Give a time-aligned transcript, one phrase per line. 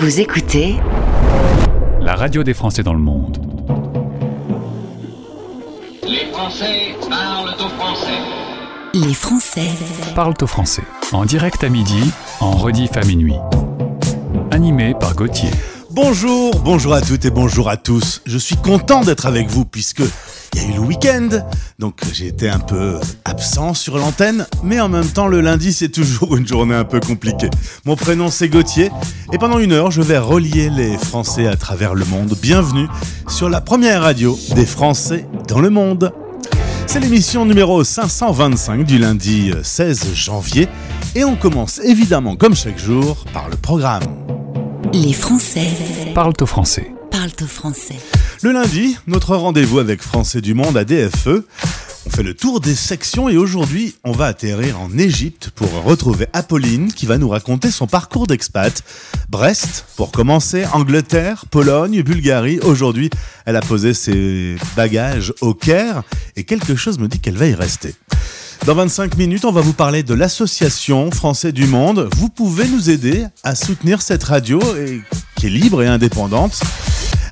[0.00, 0.76] Vous écoutez
[2.00, 3.36] la radio des Français dans le monde.
[6.02, 8.18] Les Français parlent au français.
[8.94, 9.68] Les Français
[10.14, 10.84] Parlent au français.
[11.12, 12.10] En direct à midi,
[12.40, 13.36] en rediff à minuit.
[14.50, 15.50] Animé par Gauthier.
[15.90, 18.22] Bonjour, bonjour à toutes et bonjour à tous.
[18.24, 20.02] Je suis content d'être avec vous puisque
[20.54, 21.28] il y a eu le week-end,
[21.78, 25.88] donc j'ai été un peu absent sur l'antenne, mais en même temps le lundi c'est
[25.88, 27.50] toujours une journée un peu compliquée.
[27.84, 28.90] Mon prénom c'est Gauthier
[29.32, 32.34] et pendant une heure je vais relier les Français à travers le monde.
[32.40, 32.86] Bienvenue
[33.28, 36.12] sur la première radio des Français dans le monde.
[36.86, 40.68] C'est l'émission numéro 525 du lundi 16 janvier
[41.14, 44.02] et on commence évidemment comme chaque jour par le programme.
[44.92, 45.68] Les Français
[46.14, 46.92] Parlent au français.
[47.46, 47.98] Français.
[48.42, 51.44] Le lundi, notre rendez-vous avec Français du Monde à DFE.
[52.06, 56.26] On fait le tour des sections et aujourd'hui, on va atterrir en Égypte pour retrouver
[56.32, 58.82] Apolline qui va nous raconter son parcours d'expat.
[59.28, 62.58] Brest, pour commencer, Angleterre, Pologne, Bulgarie.
[62.60, 63.10] Aujourd'hui,
[63.44, 66.02] elle a posé ses bagages au Caire
[66.36, 67.94] et quelque chose me dit qu'elle va y rester.
[68.66, 72.08] Dans 25 minutes, on va vous parler de l'association Français du Monde.
[72.16, 75.00] Vous pouvez nous aider à soutenir cette radio et,
[75.36, 76.60] qui est libre et indépendante.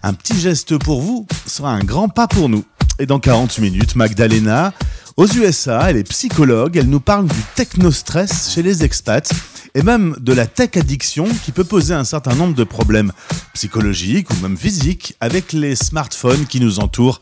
[0.03, 2.65] Un petit geste pour vous sera un grand pas pour nous.
[2.99, 4.73] Et dans 40 minutes, Magdalena,
[5.17, 9.33] aux USA, elle est psychologue, elle nous parle du technostress chez les expats
[9.75, 13.13] et même de la tech addiction qui peut poser un certain nombre de problèmes
[13.55, 17.21] psychologiques ou même physiques avec les smartphones qui nous entourent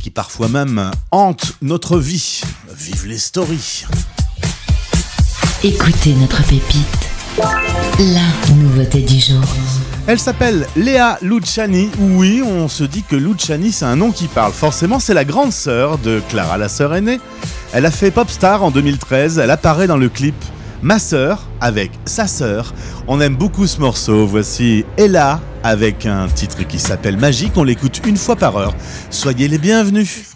[0.00, 2.40] qui parfois même hantent notre vie.
[2.76, 3.84] Vive les stories
[5.62, 7.10] Écoutez notre pépite.
[7.98, 9.44] La nouveauté du jour.
[10.06, 11.90] Elle s'appelle Léa Luciani.
[11.98, 14.52] Oui, on se dit que Luciani, c'est un nom qui parle.
[14.52, 17.20] Forcément, c'est la grande sœur de Clara, la sœur aînée.
[17.72, 19.38] Elle a fait Popstar en 2013.
[19.38, 20.34] Elle apparaît dans le clip
[20.82, 22.72] Ma sœur avec sa sœur.
[23.06, 24.26] On aime beaucoup ce morceau.
[24.26, 27.52] Voici Ella avec un titre qui s'appelle Magique.
[27.56, 28.74] On l'écoute une fois par heure.
[29.10, 30.34] Soyez les bienvenus.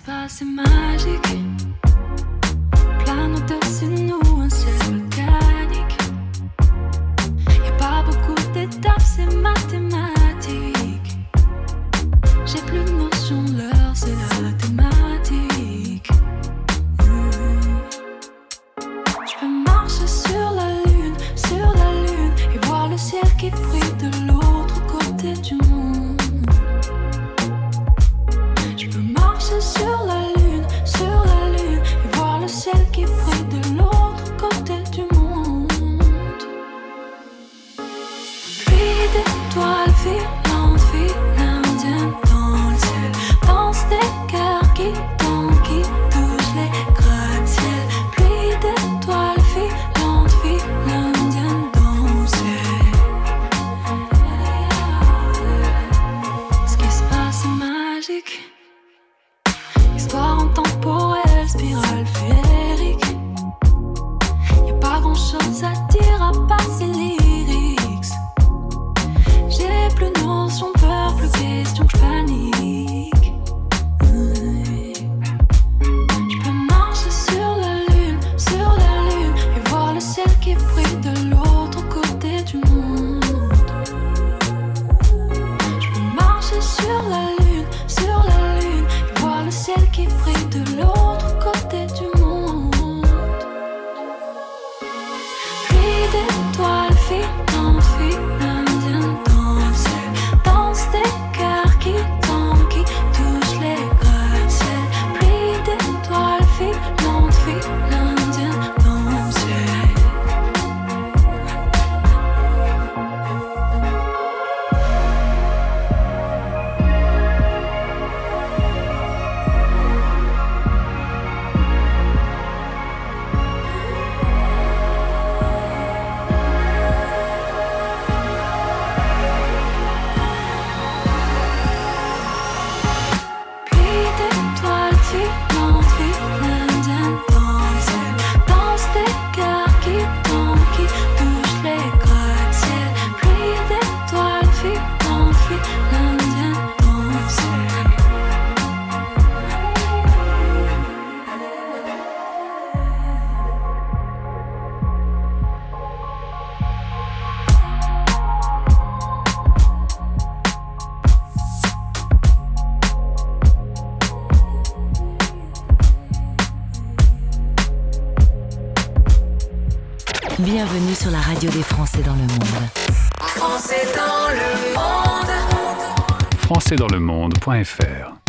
[177.31, 178.24] françaisdanslemonde.fr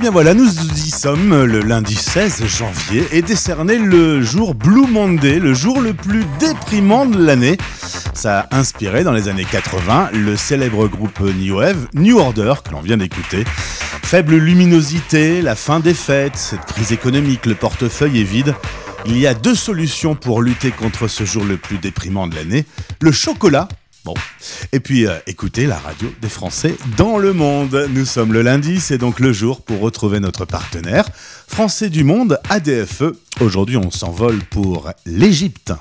[0.00, 5.38] bien voilà, nous y sommes le lundi 16 janvier et décerné le jour Blue Monday,
[5.38, 7.58] le jour le plus déprimant de l'année.
[8.14, 12.72] Ça a inspiré dans les années 80 le célèbre groupe New Wave, New Order, que
[12.72, 13.44] l'on vient d'écouter.
[14.02, 18.54] Faible luminosité, la fin des fêtes, cette crise économique, le portefeuille est vide.
[19.04, 22.64] Il y a deux solutions pour lutter contre ce jour le plus déprimant de l'année.
[23.02, 23.68] Le chocolat
[24.04, 24.14] Bon.
[24.72, 27.86] Et puis, euh, écoutez la radio des Français dans le monde.
[27.90, 31.04] Nous sommes le lundi, c'est donc le jour pour retrouver notre partenaire,
[31.46, 33.12] Français du Monde, ADFE.
[33.40, 35.74] Aujourd'hui, on s'envole pour l'Égypte.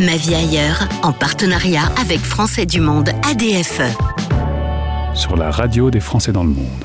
[0.00, 3.82] Ma vie ailleurs, en partenariat avec Français du Monde ADFE.
[5.14, 6.84] Sur la radio des Français dans le monde.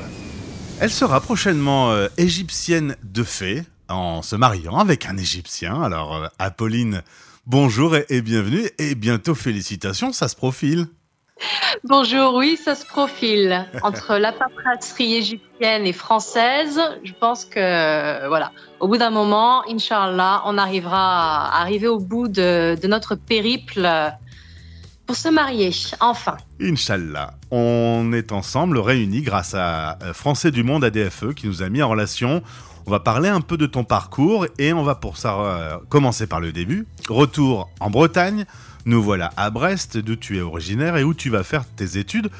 [0.80, 5.80] Elle sera prochainement euh, égyptienne de fait, en se mariant avec un Égyptien.
[5.80, 7.02] Alors, euh, Apolline,
[7.46, 8.68] bonjour et, et bienvenue.
[8.78, 10.86] Et bientôt, félicitations, ça se profile.
[11.82, 13.66] Bonjour, oui, ça se profile.
[13.82, 19.68] Entre la paperasserie égyptienne et française, je pense que, euh, voilà, au bout d'un moment,
[19.68, 24.08] Inch'Allah, on arrivera à arriver au bout de, de notre périple euh,
[25.06, 25.70] pour se marier,
[26.00, 26.36] enfin.
[26.60, 27.34] Inch'Allah.
[27.50, 31.82] On est ensemble, réunis grâce à euh, Français du Monde ADFE qui nous a mis
[31.82, 32.42] en relation.
[32.86, 36.26] On va parler un peu de ton parcours et on va pour ça euh, commencer
[36.26, 36.86] par le début.
[37.08, 38.44] Retour en Bretagne.
[38.84, 42.30] Nous voilà à Brest, d'où tu es originaire et où tu vas faire tes études.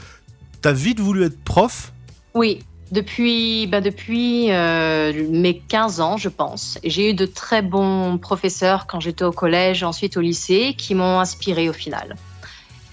[0.60, 1.92] T'as vite voulu être prof?
[2.34, 2.60] Oui,
[2.90, 6.78] depuis, bah depuis euh, mes 15 ans, je pense.
[6.84, 11.18] J'ai eu de très bons professeurs quand j'étais au collège, ensuite au lycée, qui m'ont
[11.20, 12.16] inspiré au final.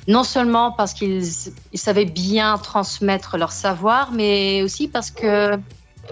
[0.07, 1.23] Non seulement parce qu'ils
[1.73, 5.57] ils savaient bien transmettre leur savoir, mais aussi parce que,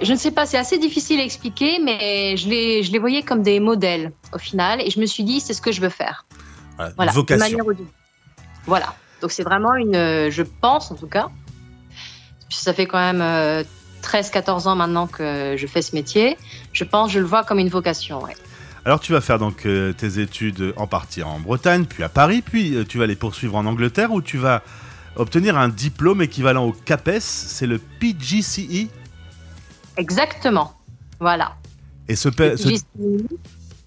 [0.01, 3.24] je ne sais pas, c'est assez difficile à expliquer, mais je les, je les voyais
[3.24, 5.89] comme des modèles au final, et je me suis dit, c'est ce que je veux
[5.89, 6.25] faire.
[6.77, 7.46] Voilà, Voilà, vocation.
[7.46, 7.88] manière ou d'une.
[8.65, 8.93] Voilà.
[9.22, 11.27] Donc c'est vraiment une, euh, je pense en tout cas,
[12.50, 13.63] ça fait quand même euh,
[14.01, 16.38] 13-14 ans maintenant que je fais ce métier,
[16.72, 18.24] je pense, je le vois comme une vocation.
[18.24, 18.36] ouais.
[18.86, 22.41] Alors tu vas faire donc euh, tes études en partie en Bretagne, puis à Paris,
[22.41, 24.63] puis euh, tu vas les poursuivre en Angleterre où tu vas
[25.17, 28.88] obtenir un diplôme équivalent au CAPES, c'est le PGCE.
[30.00, 30.74] Exactement.
[31.20, 31.56] Voilà.
[32.08, 32.29] Et ce,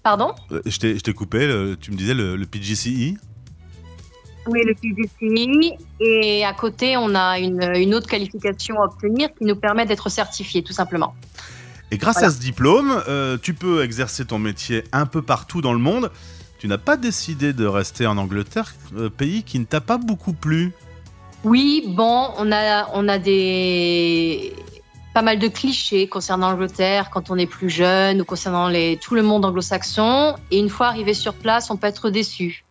[0.03, 3.15] Pardon euh, je t'ai coupé, le- tu me disais le, le PGCE.
[4.47, 5.73] Oui, le PGCI.
[5.99, 10.09] Et à côté, on a une, une autre qualification à obtenir qui nous permet d'être
[10.09, 11.15] certifié, tout simplement.
[11.91, 12.27] Et grâce Voilà.
[12.27, 16.11] à ce diplôme, euh, tu peux exercer ton métier un peu partout dans le monde.
[16.59, 20.33] Tu n'as pas décidé de rester en Angleterre, euh, pays qui ne t'a pas beaucoup
[20.33, 20.73] plu.
[21.43, 24.53] Oui, bon, on a, on a des
[25.13, 29.15] pas mal de clichés concernant l'Angleterre quand on est plus jeune ou concernant les, tout
[29.15, 30.35] le monde anglo-saxon.
[30.51, 32.65] Et une fois arrivé sur place, on peut être déçu.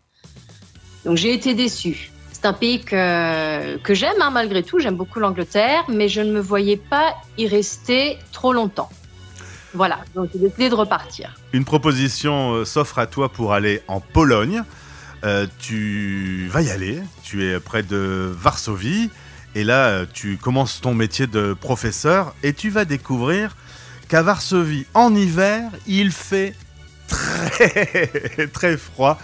[1.05, 2.11] Donc j'ai été déçue.
[2.33, 4.81] C'est un pays que, que j'aime hein, malgré tout.
[4.81, 8.91] J'aime beaucoup l'Angleterre, mais je ne me voyais pas y rester trop longtemps.
[9.75, 11.35] Voilà, donc j'ai décidé de repartir.
[11.53, 14.65] Une proposition euh, s'offre à toi pour aller en Pologne.
[15.25, 19.09] Euh, tu vas y aller, tu es près de Varsovie,
[19.55, 23.57] et là euh, tu commences ton métier de professeur, et tu vas découvrir
[24.09, 26.55] qu'à Varsovie, en hiver, il fait
[27.09, 29.19] très très froid.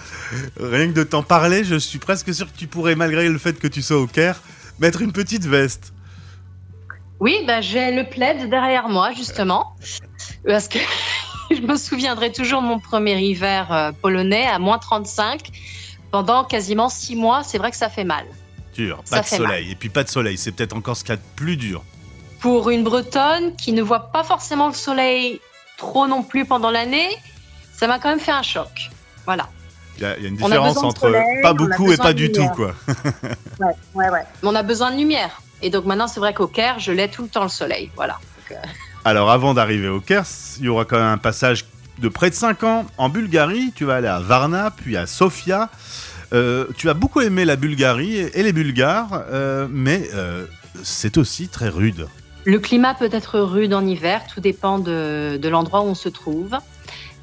[0.60, 3.58] Rien que de t'en parler, je suis presque sûr que tu pourrais, malgré le fait
[3.58, 4.40] que tu sois au Caire,
[4.78, 5.92] mettre une petite veste.
[7.20, 9.74] Oui, ben, j'ai le plaid derrière moi, justement.
[10.46, 10.78] Parce que
[11.50, 15.50] je me souviendrai toujours de mon premier hiver euh, polonais à moins 35.
[16.10, 18.24] Pendant quasiment six mois, c'est vrai que ça fait mal.
[19.04, 21.14] Ça pas de soleil, et puis pas de soleil, c'est peut-être encore ce qu'il y
[21.14, 21.82] a de plus dur.
[22.40, 25.40] Pour une Bretonne qui ne voit pas forcément le soleil
[25.76, 27.08] trop non plus pendant l'année,
[27.72, 28.90] ça m'a quand même fait un choc.
[29.24, 29.48] Voilà.
[29.96, 32.12] Il y, a il y a une a différence entre soleil, pas beaucoup et pas
[32.12, 32.74] du tout, quoi.
[33.60, 34.22] Ouais, ouais, ouais.
[34.42, 35.42] Mais on a besoin de lumière.
[35.62, 37.90] Et donc maintenant, c'est vrai qu'au Caire, je l'ai tout le temps le soleil.
[37.96, 38.14] Voilà.
[38.14, 38.68] Donc, euh,
[39.04, 40.24] Alors avant d'arriver au Caire,
[40.58, 41.64] il y aura quand même un passage
[41.98, 43.72] de près de 5 ans en Bulgarie.
[43.74, 45.68] Tu vas aller à Varna, puis à Sofia.
[46.32, 50.44] Euh, tu as beaucoup aimé la Bulgarie et les Bulgares, euh, mais euh,
[50.82, 52.06] c'est aussi très rude.
[52.44, 56.08] Le climat peut être rude en hiver, tout dépend de, de l'endroit où on se
[56.08, 56.56] trouve.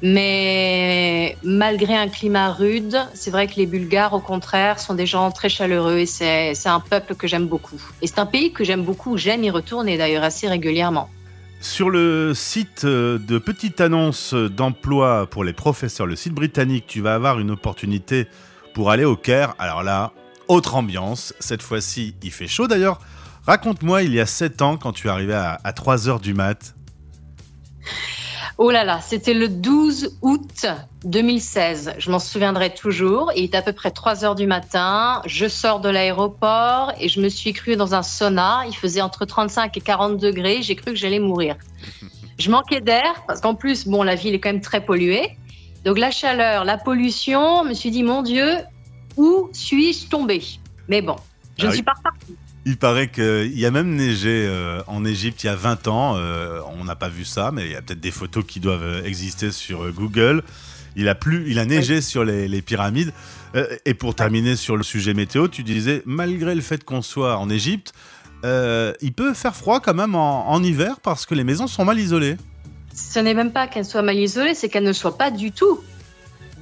[0.02, 5.30] Mais malgré un climat rude, c'est vrai que les Bulgares, au contraire, sont des gens
[5.30, 7.80] très chaleureux et c'est un peuple que j'aime beaucoup.
[8.02, 11.08] Et c'est un pays que j'aime beaucoup, j'aime y retourner d'ailleurs assez régulièrement.
[11.60, 17.14] Sur le site de petite annonce d'emploi pour les professeurs, le site britannique, tu vas
[17.14, 18.26] avoir une opportunité
[18.76, 19.54] pour aller au Caire.
[19.58, 20.12] Alors là,
[20.48, 21.32] autre ambiance.
[21.40, 23.00] Cette fois-ci, il fait chaud d'ailleurs.
[23.46, 26.74] Raconte-moi, il y a 7 ans, quand tu arrivais à, à 3 heures du mat,
[28.58, 30.66] Oh là là, c'était le 12 août
[31.04, 31.94] 2016.
[31.98, 33.32] Je m'en souviendrai toujours.
[33.34, 35.22] Il est à peu près 3 heures du matin.
[35.24, 38.64] Je sors de l'aéroport et je me suis cru dans un sauna.
[38.66, 40.60] Il faisait entre 35 et 40 degrés.
[40.60, 41.56] J'ai cru que j'allais mourir.
[42.38, 45.38] Je manquais d'air parce qu'en plus, bon, la ville est quand même très polluée.
[45.86, 48.56] Donc la chaleur, la pollution, je me suis dit, mon Dieu,
[49.16, 50.42] où suis-je tombée
[50.88, 51.14] Mais bon,
[51.56, 52.34] je Ah ne suis pas repartie.
[52.64, 56.14] Il paraît qu'il y a même neigé euh, en Égypte il y a 20 ans.
[56.16, 58.82] Euh, on n'a pas vu ça, mais il y a peut-être des photos qui doivent
[58.82, 60.42] euh, exister sur Google.
[60.96, 63.12] Il a plu, il a neigé sur les, les pyramides.
[63.54, 67.38] Euh, et pour terminer sur le sujet météo, tu disais, malgré le fait qu'on soit
[67.38, 67.92] en Égypte,
[68.42, 71.98] il peut faire froid quand même en, en hiver parce que les maisons sont mal
[71.98, 72.36] isolées.
[72.96, 75.84] Ce n'est même pas qu'elle soit mal isolée, c'est qu'elle ne soit pas du tout.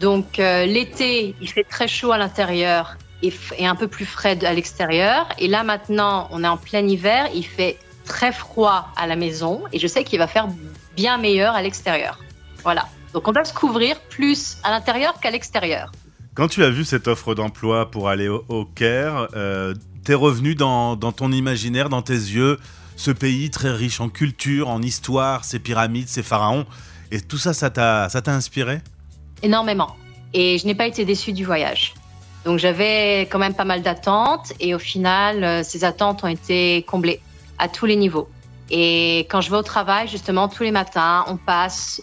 [0.00, 4.53] Donc euh, l'été, il fait très chaud à l'intérieur et, un peu plus frais à
[4.53, 5.29] l'extérieur.
[5.38, 9.62] Et là maintenant, on est en plein hiver, il fait très froid à la maison
[9.73, 10.49] et je sais qu'il va faire
[10.97, 12.19] bien meilleur à l'extérieur.
[12.64, 12.88] Voilà.
[13.12, 15.93] Donc on doit se couvrir plus à l'intérieur qu'à l'extérieur.
[16.35, 19.73] Quand tu as vu cette offre d'emploi pour aller au, Caire, euh,
[20.03, 22.59] t'es revenu dans ton imaginaire, dans tes yeux,
[22.97, 26.67] ce pays très riche en culture, en histoire, ses pyramides, ses pharaons.
[27.11, 28.81] Et tout ça, ça t'a inspiré?
[29.43, 29.97] Énormément.
[30.33, 31.95] Et je n'ai pas été déçue du voyage.
[32.45, 36.83] Donc j'avais quand même pas mal d'attentes et au final, euh, ces attentes ont été
[36.83, 37.21] comblées
[37.59, 38.29] à tous les niveaux.
[38.71, 42.03] Et quand je vais au travail, justement, tous les matins, on passe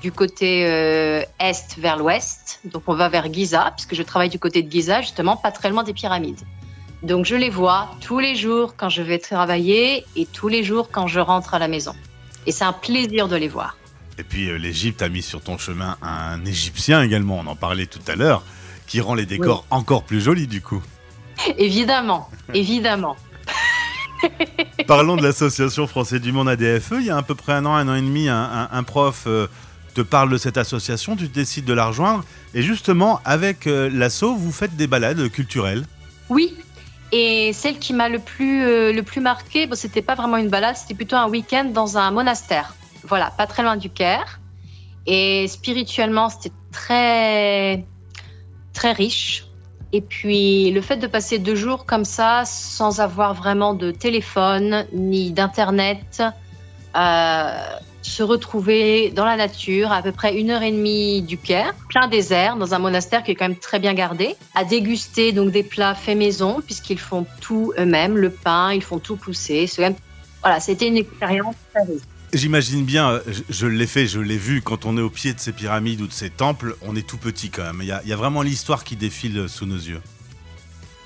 [0.00, 2.60] du côté euh, est vers l'ouest.
[2.64, 5.70] Donc on va vers Giza, puisque je travaille du côté de Giza, justement, pas très
[5.70, 6.40] loin des pyramides.
[7.02, 10.90] Donc je les vois tous les jours quand je vais travailler et tous les jours
[10.90, 11.94] quand je rentre à la maison.
[12.46, 13.76] Et c'est un plaisir de les voir.
[14.18, 17.86] Et puis euh, l'Égypte a mis sur ton chemin un Égyptien également, on en parlait
[17.86, 18.42] tout à l'heure,
[18.88, 20.82] qui rend les décors encore plus jolis du coup.
[21.56, 23.16] Évidemment, évidemment.
[24.88, 26.94] Parlons de l'association Français du Monde ADFE.
[26.98, 28.82] Il y a à peu près un an, un an et demi, un, un- un
[28.82, 29.46] prof euh,
[29.94, 32.24] te parle de cette association, tu décides de la rejoindre.
[32.54, 35.84] Et justement, avec euh, l'asso, vous faites des balades culturelles.
[36.28, 36.56] Oui.
[37.12, 40.48] Et celle qui m'a le plus, euh, le plus marqué, bon, c'était pas vraiment une
[40.48, 42.74] balade, c'était plutôt un week-end dans un monastère.
[43.04, 44.40] Voilà, pas très loin du Caire.
[45.06, 47.86] Et spirituellement, c'était très,
[48.74, 49.46] très riche.
[49.92, 54.86] Et puis, le fait de passer deux jours comme ça, sans avoir vraiment de téléphone
[54.92, 56.22] ni d'internet,
[56.94, 61.74] euh, se retrouver dans la nature, à peu près une heure et demie du Caire,
[61.88, 65.50] plein désert, dans un monastère qui est quand même très bien gardé, à déguster donc
[65.50, 69.66] des plats faits maison, puisqu'ils font tout eux-mêmes, le pain, ils font tout pousser.
[69.66, 69.98] C'est quand même-
[70.42, 72.02] Voilà, c'était une expérience très riche.
[72.32, 75.40] J'imagine bien, je, je l'ai fait, je l'ai vu, quand on est au pied de
[75.40, 77.78] ces pyramides ou de ces temples, on est tout petit quand même.
[77.80, 80.02] Il y a, il y a vraiment l'histoire qui défile sous nos yeux.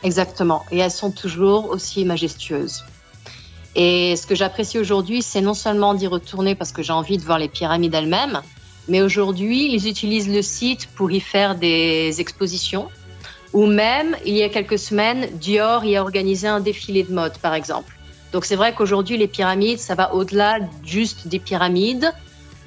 [0.02, 0.64] Exactement.
[0.72, 2.84] Et elles sont toujours aussi majestueuses.
[3.74, 7.22] Et ce que j'apprécie aujourd'hui, c'est non seulement d'y retourner parce que j'ai envie de
[7.22, 8.42] voir les pyramides elles-mêmes,
[8.88, 12.88] mais aujourd'hui, ils utilisent le site pour y faire des expositions.
[13.52, 17.36] Ou même, il y a quelques semaines, Dior y a organisé un défilé de mode,
[17.38, 17.94] par exemple.
[18.32, 22.12] Donc c'est vrai qu'aujourd'hui, les pyramides, ça va au-delà juste des pyramides.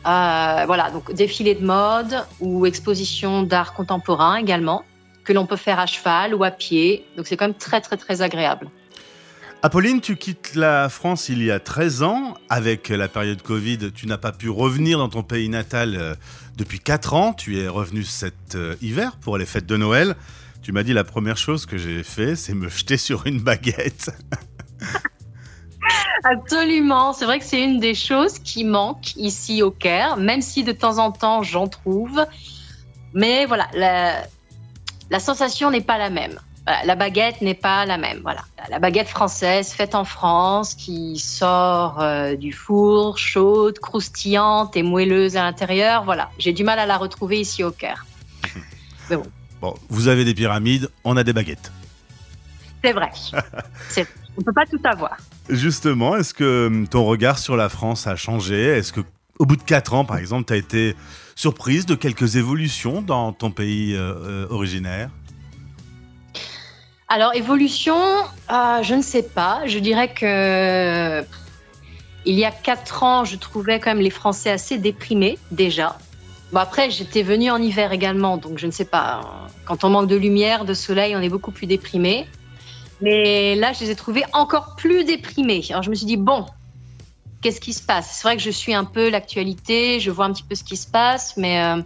[0.06, 4.84] Euh, voilà, donc défilé de mode ou exposition d'art contemporain également,
[5.24, 7.06] que l'on peut faire à cheval ou à pied.
[7.18, 8.70] Donc c'est quand même très, très, très agréable.
[9.66, 12.36] Apolline, tu quittes la France il y a 13 ans.
[12.50, 16.14] Avec la période Covid, tu n'as pas pu revenir dans ton pays natal euh,
[16.56, 17.34] depuis 4 ans.
[17.34, 20.16] Tu es revenu cet euh, hiver pour les fêtes de Noël.
[20.62, 24.12] Tu m'as dit la première chose que j'ai fait, c'est me jeter sur une baguette.
[26.24, 30.64] Absolument, c'est vrai que c'est une des choses qui manque ici au Caire, même si
[30.64, 32.24] de temps en temps j'en trouve.
[33.16, 34.28] Mais voilà, la,
[35.10, 36.40] la sensation n'est pas la même.
[36.68, 38.20] Voilà, la baguette n'est pas la même.
[38.24, 44.82] Voilà, la baguette française faite en France qui sort euh, du four, chaude, croustillante et
[44.84, 46.04] moelleuse à l'intérieur.
[46.06, 48.06] Voilà, j'ai du mal à la retrouver ici au Caire.
[49.62, 51.72] Bon, vous avez des pyramides, on a des baguettes.
[52.84, 53.10] C'est vrai.
[53.90, 55.16] C'est- On peut pas tout avoir.
[55.50, 58.62] Justement, est-ce que hum, ton regard sur la France a changé?
[58.64, 59.02] Est-ce que
[59.40, 60.96] au bout de 4 ans, par exemple, tu as été
[61.36, 65.10] surprise de quelques évolutions dans ton pays euh, euh, originaire?
[67.08, 67.96] Alors, évolution,
[68.52, 69.62] euh, je ne sais pas.
[69.66, 71.24] Je dirais que
[72.26, 75.98] il y a quatre ans, je trouvais quand même les Français assez déprimés déjà.
[76.52, 79.48] Bon, après, j'étais venue en hiver également, donc je ne sais pas.
[79.66, 82.28] Quand on manque de lumière, de soleil, on est beaucoup plus déprimé.
[83.02, 85.64] Mais là, je les ai trouvés encore plus déprimés.
[85.70, 86.46] Alors, je me suis dit, bon,
[87.42, 88.10] qu'est-ce qui se passe?
[88.12, 90.78] C'est vrai que je suis un peu l'actualité, je vois un petit peu ce qui
[90.78, 91.82] se passe, mais euh,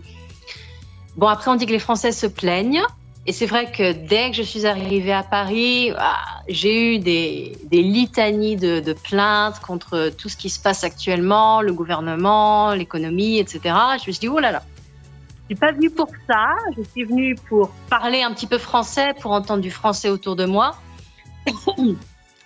[1.17, 2.83] bon, après, on dit que les Français se plaignent.
[3.25, 7.57] Et c'est vrai que dès que je suis arrivée à Paris, ah, j'ai eu des,
[7.71, 13.59] litanies de, plaintes contre tout ce qui se passe actuellement, le gouvernement, l'économie, etc.
[13.65, 14.63] Je me suis dit, oh là là,
[15.49, 19.13] je suis pas venue pour ça, je suis venue pour parler un petit peu français,
[19.19, 20.75] pour entendre du français autour de moi.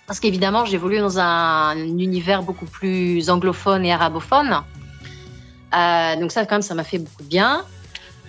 [0.06, 4.62] Parce qu'évidemment, j'évolue dans un, univers beaucoup plus anglophone et arabophone.
[5.74, 7.64] Euh, donc ça, quand même, ça m'a fait beaucoup de bien.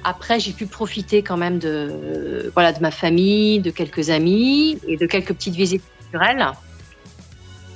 [0.07, 4.97] Après, j'ai pu profiter quand même de, voilà, de ma famille, de quelques amis et
[4.97, 6.45] de quelques petites visites culturelles.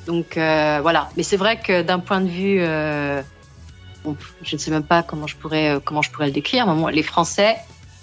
[0.06, 1.10] Donc euh, voilà.
[1.18, 3.24] Mais c'est vrai que d'un point de vue, euh,
[4.44, 6.68] je ne sais même pas comment je pourrais, euh, comment je pourrais le décrire.
[6.68, 7.56] Mais les Français,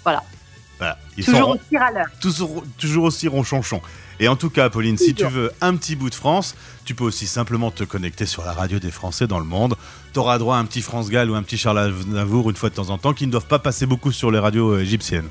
[0.03, 0.21] voilà.
[0.77, 0.97] Voilà.
[1.17, 2.07] Ils toujours sont aussi râleurs.
[2.21, 3.81] toujours, toujours aussi ronchonchon.
[4.19, 7.03] Et en tout cas, Pauline, si tu veux un petit bout de France, tu peux
[7.03, 9.75] aussi simplement te connecter sur la radio des Français dans le monde.
[10.13, 12.69] Tu auras droit à un petit France Gall ou un petit Charles Aznavour une fois
[12.69, 15.27] de temps en temps qui ne doivent pas passer beaucoup sur les radios euh, égyptiennes.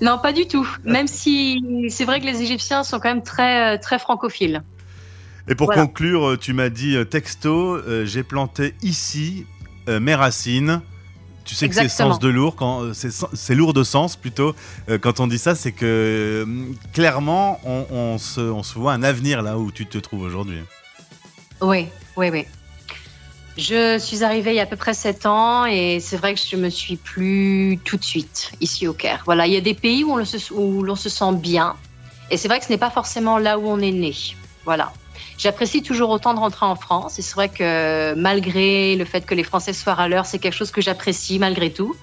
[0.00, 0.66] Non, pas du tout.
[0.84, 4.62] Même si c'est vrai que les Égyptiens sont quand même très, euh, très francophiles.
[5.48, 5.82] Et pour Voilà.
[5.82, 9.46] conclure, tu m'as dit euh, texto, euh, j'ai planté ici
[9.88, 10.80] euh, mes racines.
[11.44, 14.54] Tu sais que c'est sens de lourd, quand euh, c'est lourd de sens plutôt.
[14.88, 18.92] euh, quand on dit ça, c'est que euh, clairement, on, on se, on se voit
[18.92, 20.60] un avenir là où tu te trouves aujourd'hui.
[21.60, 22.46] Oui, oui, oui.
[23.58, 26.40] Je suis arrivée il y a à peu près sept ans et c'est vrai que
[26.40, 29.22] je me suis plus tout de suite ici au Caire.
[29.24, 31.74] Voilà, il y a des pays où on, le se, où l'on se sent bien
[32.30, 34.14] et c'est vrai que ce n'est pas forcément là où on est né.
[34.64, 34.92] Voilà.
[35.40, 39.34] J'apprécie toujours autant de rentrer en France et c'est vrai que malgré le fait que
[39.34, 41.96] les Français soient à l'heure, c'est quelque chose que j'apprécie malgré tout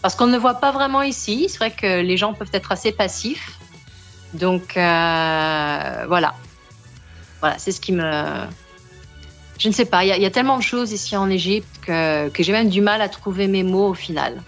[0.00, 1.46] parce qu'on ne le voit pas vraiment ici.
[1.48, 3.58] C'est vrai que les gens peuvent être assez passifs.
[4.32, 6.34] Donc euh, voilà.
[7.40, 8.12] Voilà, c'est ce qui me,
[9.58, 11.28] je ne sais pas, il y, a- il y a tellement de choses ici en
[11.28, 14.40] Égypte que, que j'ai même du mal à trouver mes mots au final.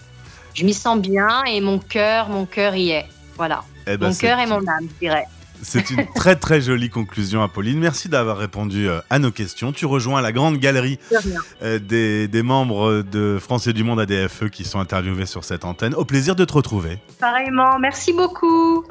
[0.53, 3.05] Je m'y sens bien et mon cœur, mon cœur y est.
[3.35, 3.63] Voilà.
[3.87, 5.25] Eh ben, mon cœur et mon âme, je dirais.
[5.61, 7.79] C'est une très très jolie conclusion, Apolline.
[7.79, 9.71] Merci d'avoir répondu euh, à nos questions.
[9.71, 11.17] Tu rejoins la grande galerie De
[11.63, 15.93] euh, des, des membres de Français du Monde ADFE qui sont interviewés sur cette antenne.
[15.95, 16.99] Au plaisir de te retrouver.
[17.19, 18.85] Pareillement, merci beaucoup.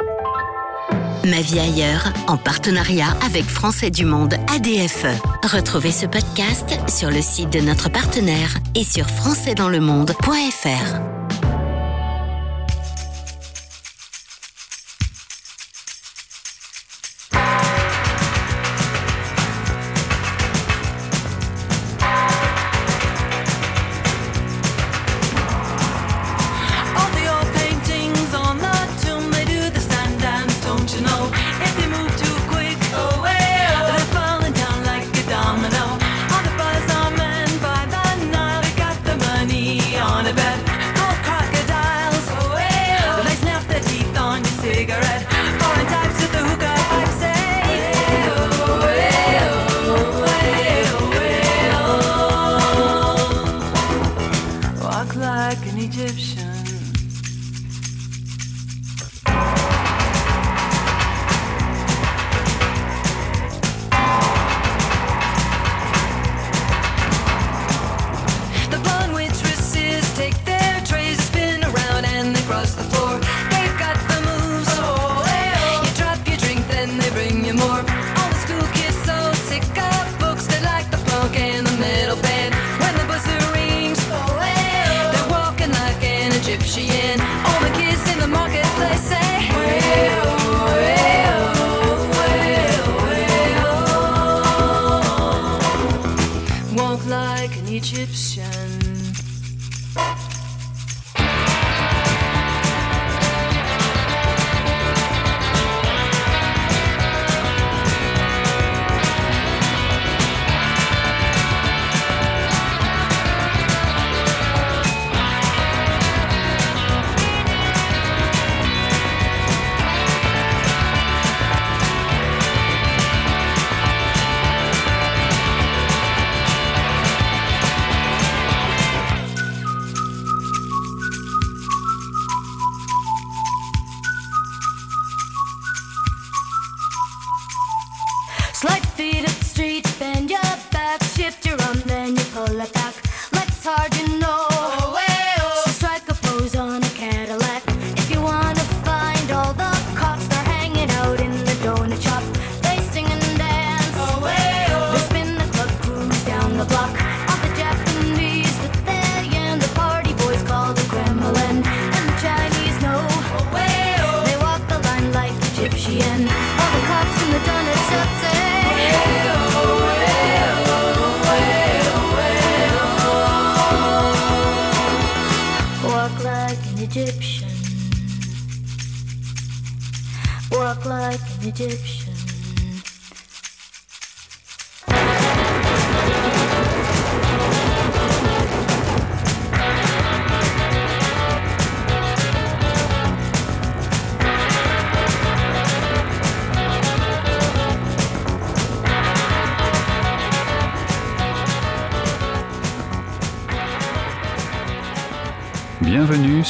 [1.26, 5.08] Ma vie ailleurs, en partenariat avec Français du Monde ADFE.
[5.42, 11.25] Retrouvez ce podcast sur le site de notre partenaire et sur françaisdanslemonde.fr.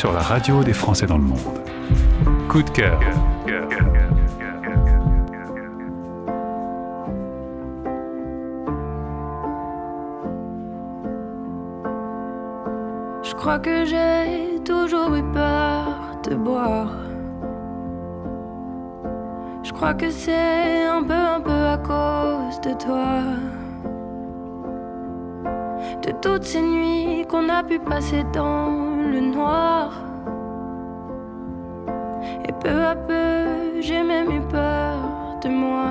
[0.06, 1.58] sur la radio des Français dans le monde.
[2.48, 3.00] Coup de cœur.
[13.24, 15.86] Je crois que j'ai toujours eu peur
[16.22, 16.92] de boire.
[19.64, 23.22] Je crois que c'est un peu, un peu à cause de toi.
[26.02, 28.85] De toutes ces nuits qu'on a pu passer dans
[32.48, 34.98] Et peu à peu, j'ai même eu peur
[35.42, 35.90] de moi.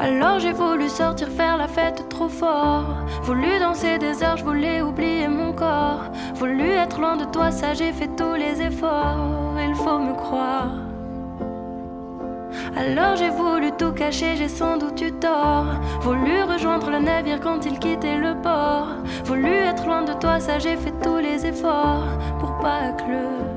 [0.00, 2.96] Alors j'ai voulu sortir faire la fête trop fort.
[3.22, 6.10] Voulu danser des heures, je voulais oublier mon corps.
[6.34, 9.54] Voulu être loin de toi, ça j'ai fait tous les efforts.
[9.58, 10.81] Il faut me croire.
[12.76, 15.66] Alors j'ai voulu tout cacher, j'ai sans doute eu tort.
[16.00, 18.88] Voulu rejoindre le navire quand il quittait le port.
[19.24, 22.06] Voulu être loin de toi, ça j'ai fait tous les efforts
[22.40, 23.51] pour pas que le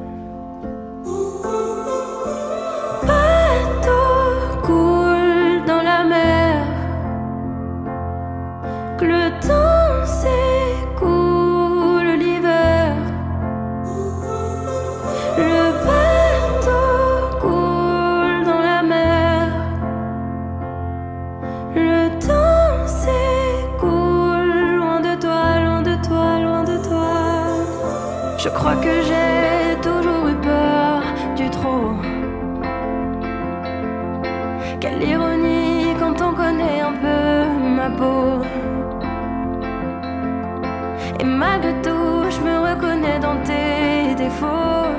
[28.56, 31.02] crois que j'ai toujours eu peur
[31.36, 31.92] du trop.
[34.80, 37.26] Quelle ironie quand on connaît un peu
[37.78, 38.42] ma peau.
[41.20, 44.90] Et malgré tout, je me reconnais dans tes défauts.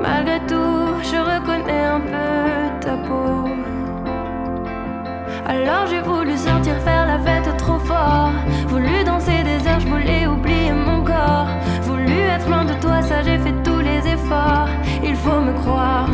[0.00, 2.30] Malgré tout, je reconnais un peu
[2.80, 3.48] ta peau.
[5.48, 8.32] Alors j'ai voulu sortir faire la fête trop fort.
[13.24, 14.68] J'ai fait tous les efforts.
[15.02, 16.08] Il faut me croire.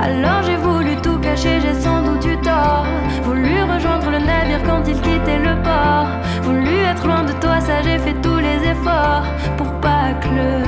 [0.00, 2.86] Alors j'ai voulu tout cacher, j'ai sans doute eu tort.
[3.24, 6.08] Voulu rejoindre le navire quand il quittait le port.
[6.42, 9.24] Voulu être loin de toi, ça j'ai fait tous les efforts
[9.56, 10.62] pour pas que le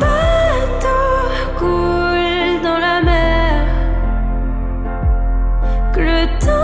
[0.00, 1.04] bateau
[1.58, 3.66] coule dans la mer.
[5.92, 6.63] Que le temps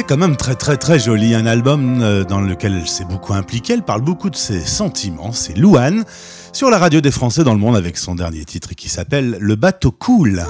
[0.00, 3.34] C'est quand même très très très joli, un album euh, dans lequel elle s'est beaucoup
[3.34, 6.06] impliquée, elle parle beaucoup de ses sentiments, c'est Louane,
[6.54, 9.56] sur la radio des Français dans le monde avec son dernier titre qui s'appelle Le
[9.56, 10.42] bateau cool.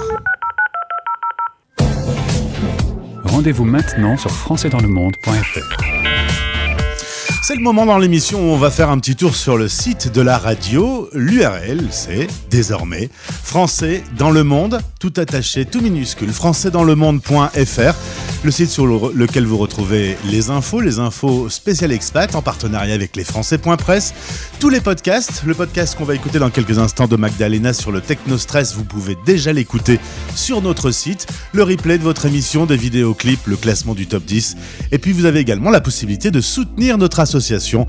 [3.25, 5.91] Rendez-vous maintenant sur françaisdanslemonde.fr.
[7.43, 10.13] C'est le moment dans l'émission où on va faire un petit tour sur le site
[10.13, 11.09] de la radio.
[11.13, 13.11] L'URL, c'est désormais
[13.43, 17.97] français dans le monde, tout attaché, tout minuscule, françaisdanslemonde.fr.
[18.43, 22.95] Le site sur le- lequel vous retrouvez les infos, les infos spéciales expat en partenariat
[22.95, 24.15] avec les Français.press,
[24.59, 25.43] tous les podcasts.
[25.45, 29.15] Le podcast qu'on va écouter dans quelques instants de Magdalena sur le Technostress, vous pouvez
[29.27, 30.01] déjà l'écouter
[30.35, 31.27] sur notre site.
[31.53, 34.57] Le replay de votre émission, des vidéoclips, le classement du top 10.
[34.91, 37.87] Et puis vous avez également la possibilité de soutenir notre association.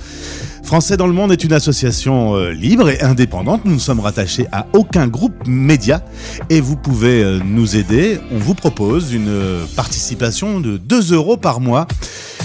[0.63, 3.65] Français dans le monde est une association euh, libre et indépendante.
[3.65, 6.03] Nous ne sommes rattachés à aucun groupe média
[6.49, 8.19] et vous pouvez euh, nous aider.
[8.31, 11.87] On vous propose une euh, participation de 2 euros par mois.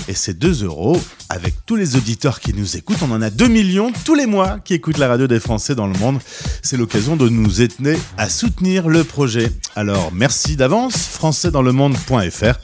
[0.09, 1.01] Et c'est 2 euros.
[1.29, 4.59] Avec tous les auditeurs qui nous écoutent, on en a 2 millions tous les mois
[4.61, 6.19] qui écoutent la radio des Français dans le monde.
[6.63, 9.51] C'est l'occasion de nous aider à soutenir le projet.
[9.75, 12.59] Alors merci d'avance, françaisdanslemonde.fr.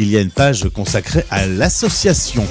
[0.00, 2.46] Il y a une page consacrée à l'association.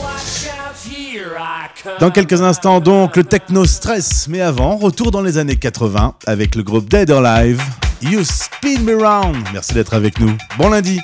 [2.00, 6.56] Dans quelques instants donc le techno stress, mais avant, retour dans les années 80 avec
[6.56, 7.62] le groupe Dead or Alive.
[8.02, 9.38] You spin me round.
[9.54, 10.36] Merci d'être avec nous.
[10.58, 11.00] Bon lundi.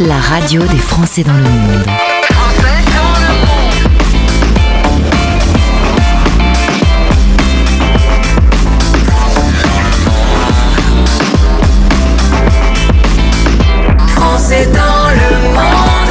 [0.00, 1.84] La radio des Français dans le monde.
[14.08, 16.10] Français dans le monde.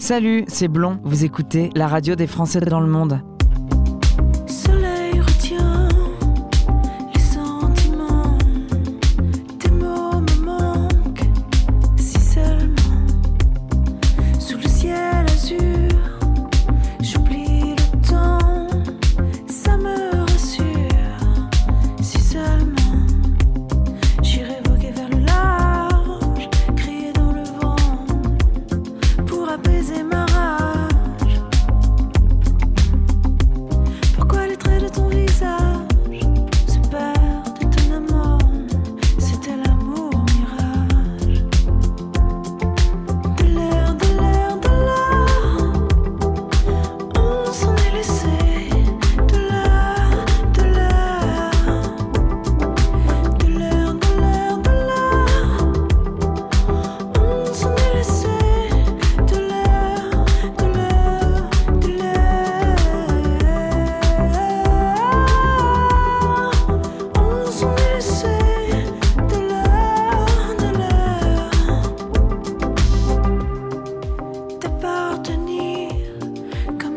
[0.00, 0.98] Salut, c'est Blond.
[1.04, 3.20] Vous écoutez la radio des Français dans le monde.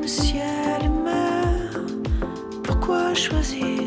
[0.09, 2.09] ciel meurt,
[2.63, 3.78] pourquoi choisir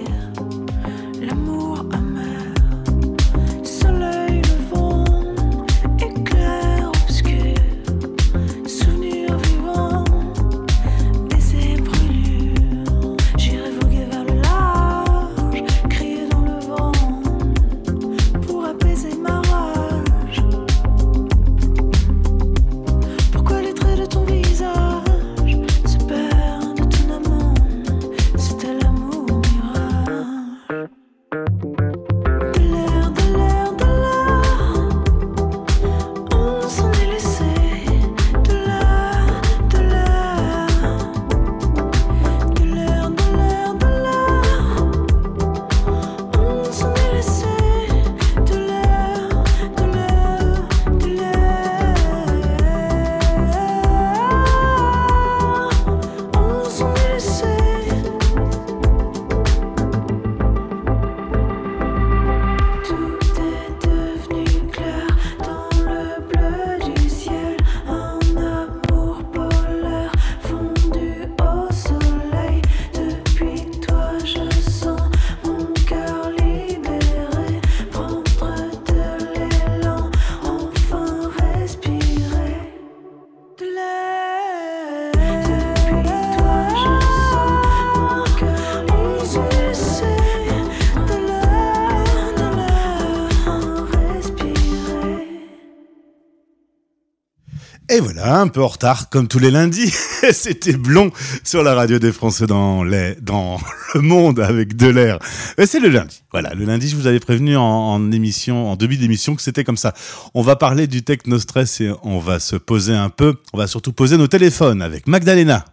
[98.24, 99.92] un peu en retard, comme tous les lundis.
[100.32, 101.10] C'était Blond
[101.44, 105.18] sur la radio des Français dans, le monde avec de l'air.
[105.64, 106.22] C'est le lundi.
[106.30, 109.76] Voilà, le lundi, je vous avais prévenu en, émission, en début d'émission, que c'était comme
[109.76, 109.94] ça.
[110.34, 113.34] On va parler du technostress et on va se poser un peu.
[113.52, 115.64] On va surtout poser nos téléphones avec Magdalena.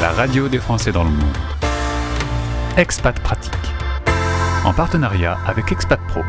[0.00, 1.36] La radio des Français dans le monde.
[2.76, 3.52] Expat Pratique.
[4.64, 6.20] En partenariat avec Expat Pro.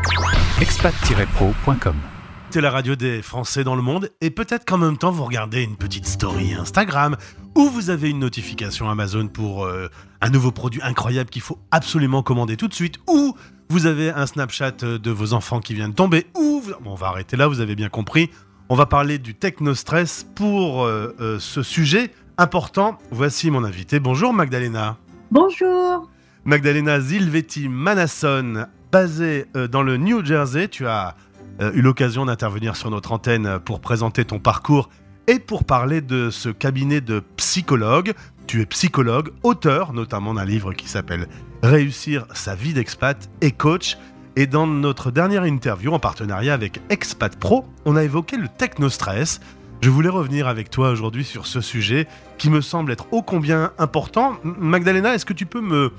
[0.60, 2.13] expat-pro.com.
[2.60, 5.76] La radio des Français dans le monde et peut-être qu'en même temps vous regardez une
[5.76, 7.16] petite story Instagram
[7.56, 9.88] ou vous avez une notification Amazon pour euh,
[10.20, 13.34] un nouveau produit incroyable qu'il faut absolument commander tout de suite ou
[13.70, 16.92] vous avez un Snapchat euh, de vos enfants qui vient de tomber ou vous- Bon,
[16.92, 18.30] on va arrêter là, vous avez bien compris.
[18.68, 22.98] On va parler du technostress pour euh, euh, ce sujet important.
[23.10, 23.98] Voici mon invité.
[24.00, 24.96] Bonjour Magdalena.
[25.30, 26.08] Bonjour.
[26.44, 30.68] Magdalena Zilvetti Manasson, basée dans le New Jersey.
[30.68, 31.16] Tu as
[31.60, 34.88] eu l'occasion d'intervenir sur notre antenne pour présenter ton parcours
[35.26, 38.12] et pour parler de ce cabinet de psychologue.
[38.46, 41.28] Tu es psychologue, auteur notamment d'un livre qui s'appelle
[41.62, 43.96] Réussir sa vie d'expat et coach.
[44.36, 49.40] Et dans notre dernière interview en partenariat avec Expat Pro, on a évoqué le technostress.
[49.80, 53.72] Je voulais revenir avec toi aujourd'hui sur ce sujet qui me semble être ô combien
[53.78, 54.36] important.
[54.42, 55.92] Magdalena, est-ce que tu peux me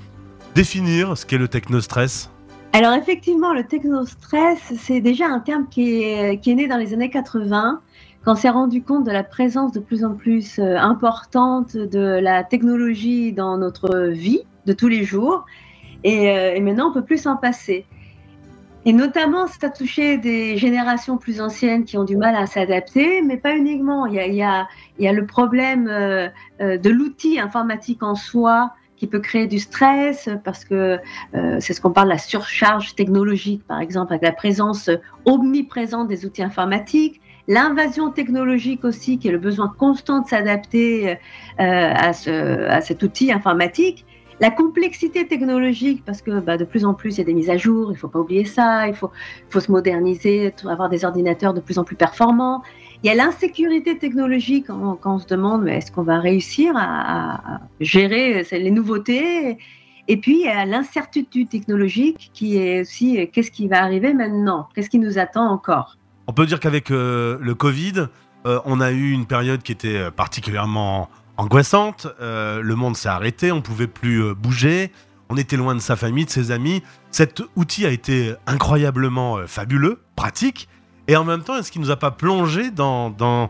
[0.54, 2.30] définir ce qu'est le technostress?
[2.72, 7.80] Alors effectivement, le technostress, c'est déjà un terme qui est, né dans les années 80,
[8.24, 12.18] quand on s'est rendu compte de la présence de plus en plus euh, importante de
[12.20, 15.46] la technologie dans notre vie de tous les jours.
[16.04, 17.86] Et, euh, et maintenant, on peut plus s'en passer.
[18.86, 23.20] Et notamment, ça a touché des générations plus anciennes qui ont du mal à s'adapter,
[23.20, 24.06] mais pas uniquement.
[24.06, 24.68] Il y a,
[25.00, 26.28] le problème euh,
[26.60, 30.98] de l'outil informatique en soi qui peut créer du stress parce que
[31.34, 34.90] euh, c'est ce qu'on parle de la surcharge technologique, par exemple, avec la présence
[35.24, 37.20] omniprésente des outils informatiques.
[37.48, 41.14] L'invasion technologique aussi, qui est le besoin constant de s'adapter euh,
[41.58, 44.04] à, ce, à cet outil informatique.
[44.40, 47.48] La complexité technologique, parce que bah, de plus en plus il y a des mises
[47.48, 49.10] à jour, il ne faut pas oublier ça, il faut,
[49.48, 52.62] faut se moderniser, avoir des ordinateurs de plus en plus performants.
[53.02, 58.40] Il y a l'insécurité technologique quand, on se demande est-ce qu'on va réussir à, gérer
[58.40, 59.58] euh, les nouveautés?
[60.08, 64.14] Et puis il y a l'incertitude technologique qui est aussi euh, qu'est-ce qui va arriver
[64.14, 64.68] maintenant?
[64.74, 65.96] Qu'est-ce qui nous attend encore?
[66.26, 68.06] On peut dire qu'avec euh, le Covid,
[68.64, 72.06] on a eu une période qui était particulièrement angoissante.
[72.20, 74.92] Le monde s'est arrêté, on pouvait plus bouger,
[75.28, 76.84] on était loin de sa famille, de ses amis.
[77.10, 80.68] Cet outil a été incroyablement fabuleux, pratique,
[81.08, 83.48] et en même temps, est-ce qu'il nous a pas plongé dans,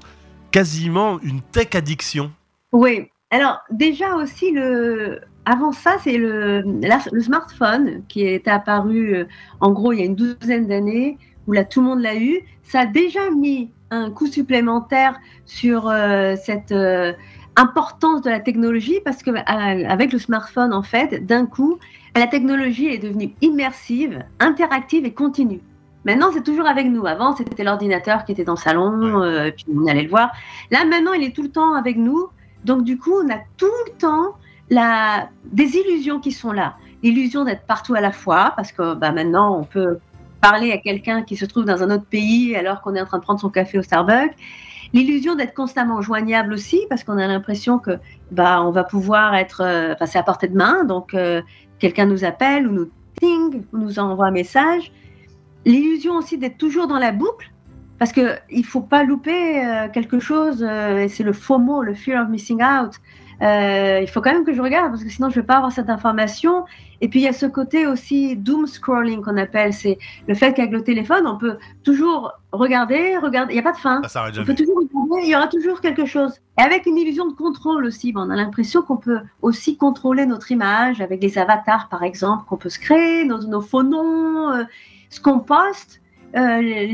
[0.51, 2.33] quasiment une tech addiction?
[2.73, 3.09] Oui.
[3.31, 9.25] Alors déjà aussi le avant ça c'est le, le smartphone qui est apparu euh,
[9.61, 12.41] en gros il y a une douzaine d'années où là tout le monde l'a eu.
[12.63, 17.13] Ça a déjà mis un coup supplémentaire sur euh, cette euh,
[17.57, 21.79] importance de la technologie parce que avec le smartphone en fait d'un coup
[22.15, 25.61] la technologie est devenue immersive, interactive et continue.
[26.07, 27.05] Maintenant, c'est toujours avec nous.
[27.07, 30.33] Avant, c'était l'ordinateur qui était dans le salon, euh, puis on allait le voir.
[30.71, 32.29] Là, maintenant, il est tout le temps avec nous.
[32.65, 34.37] Donc, du coup, on a tout le temps
[34.71, 35.29] la...
[35.53, 36.77] des illusions qui sont là.
[37.03, 39.99] l'illusion d'être partout à la fois, parce que bah, maintenant on peut
[40.41, 43.19] parler à quelqu'un qui se trouve dans un autre pays alors qu'on est en train
[43.19, 44.35] de prendre son café au Starbucks.
[44.93, 47.99] L'illusion d'être constamment joignable aussi, parce qu'on a l'impression que
[48.31, 51.43] bah, on va pouvoir être, euh, enfin, c'est à portée de main, donc euh,
[51.79, 52.91] quelqu'un nous appelle ou nous
[53.21, 54.93] ting, ou nous envoie un message.
[55.67, 57.51] L'illusion aussi d'être toujours dans la boucle,
[57.99, 61.95] parce que il faut pas louper euh, quelque chose, euh, et c'est le FOMO, le
[61.95, 62.93] fear of missing out.
[63.43, 65.73] Euh, il faut quand même que je regarde, parce que sinon je vais pas avoir
[65.73, 66.65] cette information.
[67.03, 70.55] Et puis il y a ce côté aussi doom scrolling qu'on appelle, c'est le fait
[70.55, 74.01] qu'avec le téléphone, on peut toujours regarder, regarder, il n'y a pas de fin.
[74.09, 76.33] Ça On peut toujours regarder, il y aura toujours quelque chose.
[76.59, 80.51] Et avec une illusion de contrôle aussi, on a l'impression qu'on peut aussi contrôler notre
[80.53, 84.65] image avec des avatars, par exemple, qu'on peut se créer, nos, nos faux noms, euh,
[85.11, 86.01] ce qu'on poste,
[86.37, 86.87] euh,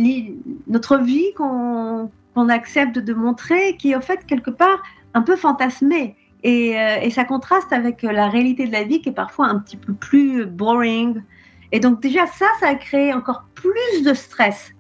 [0.67, 2.11] notre vie qu'on
[2.49, 4.83] accepte de montrer, qui est en fait quelque part
[5.15, 6.17] un peu fantasmée.
[6.45, 9.59] Et, euh, et ça contraste avec la réalité de la vie qui est parfois un
[9.59, 11.23] petit peu plus boring.
[11.71, 14.73] Et donc déjà ça, ça a créé encore plus de stress.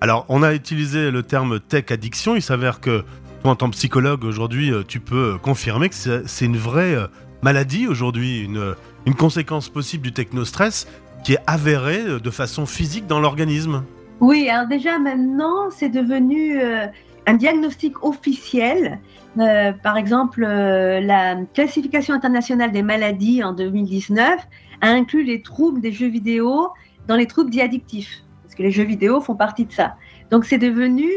[0.00, 2.36] Alors, on a utilisé le terme tech addiction.
[2.36, 3.04] Il s'avère que
[3.42, 6.96] toi, en tant que psychologue, aujourd'hui, euh, tu peux confirmer que c'est une vraie
[7.42, 8.74] maladie aujourd'hui, une,
[9.06, 10.86] une conséquence possible du technostress
[11.24, 13.84] qui est avérée euh, de façon physique dans l'organisme.
[14.20, 16.86] Oui, alors déjà maintenant, c'est devenu euh,
[17.26, 18.98] un diagnostic officiel.
[19.38, 24.40] Euh, par exemple, la classification internationale des maladies en 2019
[24.80, 26.68] a inclus les troubles des jeux vidéo
[27.06, 29.94] dans les troubles dits addictifs, parce que les jeux vidéo font partie de ça.
[30.30, 31.08] Donc c'est devenu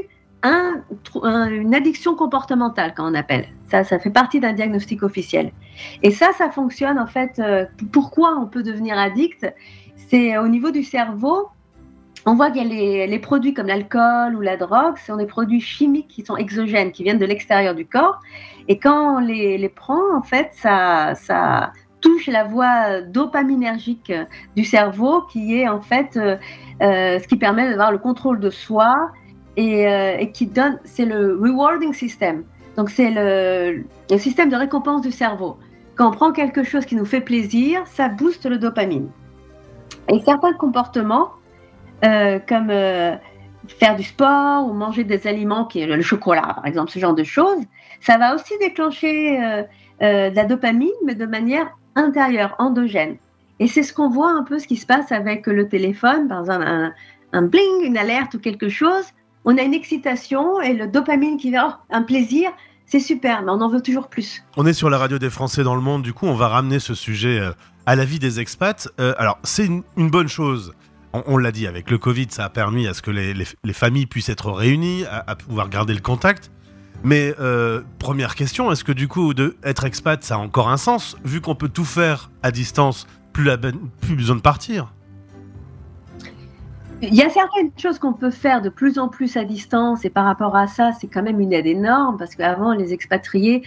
[0.43, 3.47] une addiction comportementale, quand on appelle.
[3.72, 5.51] Ça, ça fait partie d'un diagnostic officiel.
[6.03, 7.39] Et ça, ça fonctionne en fait.
[7.39, 9.47] euh, pourquoi on peut devenir addict
[9.95, 11.47] C'est au niveau du cerveau
[12.26, 15.26] on voit qu'il y a les, produits comme l'alcool ou la drogue, ce sont des
[15.26, 18.19] produits chimiques qui sont exogènes, qui viennent de l'extérieur du corps.
[18.67, 24.13] Et quand on les, prend, en fait, ça, ça touche la voie dopaminergique
[24.55, 26.38] du cerveau, qui est en fait euh,
[26.84, 29.11] euh, ce qui permet d'avoir le contrôle de soi
[29.57, 32.43] et qui donne, c'est le rewarding system.
[32.78, 33.84] Donc c'est le,
[34.17, 35.57] système de récompense du cerveau.
[35.95, 39.09] Quand on prend quelque chose qui nous fait plaisir, ça booste le dopamine.
[40.09, 41.32] Et certains comportements
[42.03, 43.15] euh, comme euh,
[43.67, 47.13] faire du sport ou manger des aliments, qui est le chocolat par exemple, ce genre
[47.13, 47.59] de choses,
[47.99, 53.17] ça va aussi déclencher euh, de la dopamine, mais de manière intérieure, endogène.
[53.59, 56.39] Et c'est ce qu'on voit un peu ce qui se passe avec le téléphone, par
[56.39, 56.93] exemple un,
[57.34, 59.05] un bling, une alerte ou quelque chose,
[59.46, 62.52] on a une excitation et le dopamine qui va, oh, un plaisir,
[62.86, 64.44] c'est super, mais on en veut toujours plus.
[64.58, 66.80] On est sur la radio des Français dans le monde, du coup, on va ramener
[66.80, 67.52] ce sujet euh,
[67.86, 68.89] à la vie des expats.
[69.00, 70.74] Euh, alors, c'est une, bonne chose.
[71.14, 73.74] On, l'a dit, avec le Covid, ça a permis à ce que les, les- les
[73.74, 76.52] familles puissent être réunies, à, pouvoir garder le contact.
[77.04, 80.78] Mais euh, première question, est-ce que du coup, de être expat, ça a encore un
[80.78, 84.94] sens Vu qu'on peut tout faire à distance, plus, ben- plus besoin de partir?
[87.04, 90.12] Il y a certaines choses qu'on peut faire de plus en plus à distance et
[90.12, 93.64] par rapport à ça, c'est quand même une aide énorme parce qu'avant, les expatriés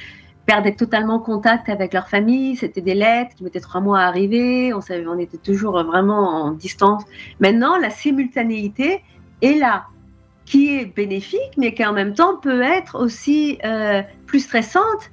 [0.47, 2.55] perdaient totalement contact avec leur famille.
[2.55, 4.72] C'était des lettres qui mettaient trois mois à arriver.
[4.72, 7.03] On, était toujours vraiment en distance.
[7.41, 9.03] Maintenant, la simultanéité
[9.43, 9.87] est là,
[10.45, 15.11] qui est bénéfique, mais qui en même temps peut être aussi euh, plus stressante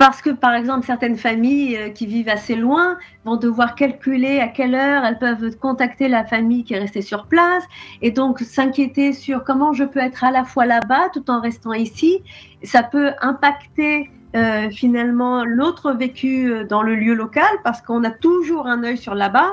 [0.00, 2.96] parce que, par exemple, certaines familles euh, qui vivent assez loin
[3.26, 7.26] vont devoir calculer à quelle heure elles peuvent contacter la famille qui est restée sur
[7.26, 7.62] place
[8.00, 11.74] et donc s'inquiéter sur comment je peux être à la fois là-bas tout en restant
[11.74, 12.22] ici.
[12.62, 18.10] Ça peut impacter euh, finalement l'autre vécu euh, dans le lieu local parce qu'on a
[18.10, 19.52] toujours un œil sur là-bas.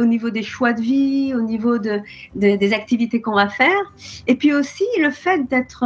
[0.00, 1.98] au niveau des choix de vie, au niveau de,
[2.36, 3.82] de- des activités qu'on va faire,
[4.28, 5.82] et puis aussi le fait d'être,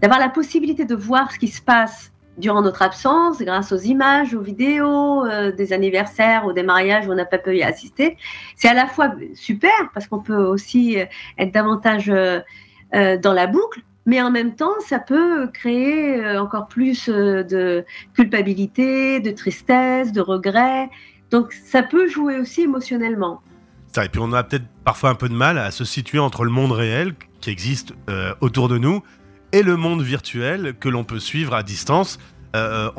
[0.00, 4.34] d'avoir la possibilité de voir ce qui se passe durant notre absence, grâce aux images,
[4.34, 8.16] aux vidéos, euh, des anniversaires ou des mariages où on n'a pas pu y assister,
[8.56, 11.06] c'est à la fois super parce qu'on peut aussi euh,
[11.38, 12.40] être davantage euh,
[12.92, 17.84] dans la boucle, mais en même temps, ça peut créer encore plus de
[18.14, 20.88] culpabilité, de tristesse, de regret.
[21.30, 23.42] Donc ça peut jouer aussi émotionnellement.
[24.00, 26.50] Et puis on a peut-être parfois un peu de mal à se situer entre le
[26.50, 27.92] monde réel qui existe
[28.40, 29.02] autour de nous
[29.52, 32.18] et le monde virtuel que l'on peut suivre à distance.
[32.54, 32.90] Euh,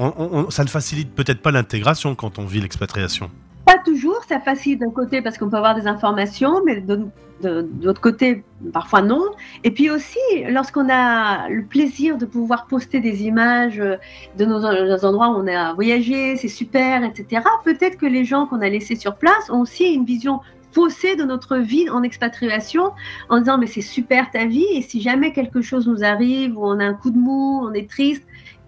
[0.49, 3.31] ça ne facilite peut-être pas l'intégration quand on vit l'expatriation.
[3.65, 8.43] Pas toujours, ça facilite d'un côté parce qu'on peut avoir des informations, mais de, côté,
[8.71, 9.23] parfois non.
[9.63, 15.05] Et puis aussi, lorsqu'on a le plaisir de pouvoir poster des images de nos, nos
[15.05, 18.95] endroits où on a voyagé, c'est super, etc., peut-être que les gens qu'on a laissés
[18.95, 20.39] sur place ont aussi une vision
[20.85, 22.91] de notre vie en expatriation
[23.29, 26.65] en disant mais c'est super ta vie et si jamais quelque chose nous arrive ou
[26.65, 28.23] on a un coup de mou, on est triste,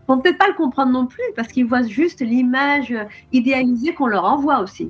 [0.08, 2.94] vont peut-être pas le comprendre non plus parce qu'ils voient juste l'image
[3.32, 4.90] idéalisée qu'on leur envoie aussi.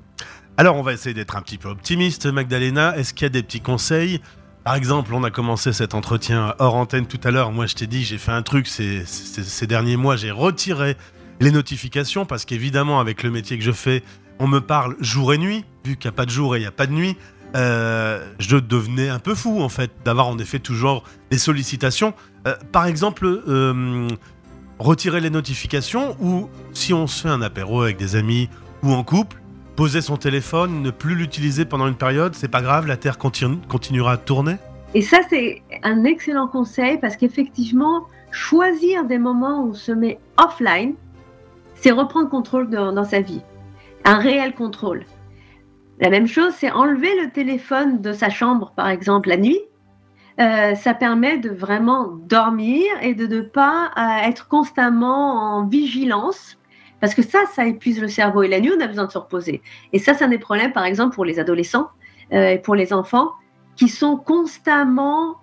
[0.55, 2.97] Alors, on va essayer d'être un petit peu optimiste, Magdalena.
[2.97, 4.21] Est-ce qu'il y a des petits conseils?
[4.65, 7.51] Par exemple, on a commencé cet entretien hors antenne tout à l'heure.
[7.51, 10.15] Moi, je t'ai dit, j'ai fait un truc ces- ces derniers mois.
[10.17, 10.95] J'ai retiré
[11.39, 14.03] les notifications parce qu'évidemment, avec le métier que je fais,
[14.39, 15.65] on me parle jour et nuit.
[15.85, 17.15] Vu qu'il n'y a pas de jour et il n'y a pas de nuit,
[17.55, 22.13] euh, je devenais un peu fou, en fait, d'avoir en effet toujours des sollicitations.
[22.47, 24.07] Euh, par exemple, euh,
[24.77, 28.49] retirer les notifications ou si on se fait un apéro avec des amis
[28.83, 29.41] ou en couple,
[29.75, 33.59] poser son téléphone, ne plus l'utiliser pendant une période, c'est pas grave, la Terre continu-
[33.67, 34.55] continuera de tourner
[34.93, 40.19] Et ça, c'est un excellent conseil parce qu'effectivement, choisir des moments où on se met
[40.37, 40.93] offline,
[41.75, 43.41] c'est reprendre contrôle dans sa vie.
[44.09, 45.05] Un réel contrôle.
[45.99, 49.59] La même chose, c'est enlever le téléphone de sa chambre, par exemple, la nuit.
[50.39, 56.57] Euh, ça permet de vraiment dormir et de ne pas euh, être constamment en vigilance.
[57.01, 58.41] Parce que ça, ça épuise le cerveau.
[58.41, 59.61] Et la nuit, on a besoin de se reposer.
[59.93, 61.89] Et ça, c'est un des problèmes, par exemple, pour les adolescents
[62.33, 63.33] euh, et pour les enfants
[63.75, 65.35] qui sont constamment